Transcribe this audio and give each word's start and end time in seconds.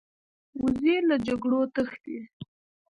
وزې 0.61 0.95
له 1.07 1.15
جګړو 1.27 1.61
تښتي 1.73 2.17